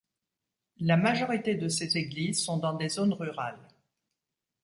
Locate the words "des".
2.73-2.89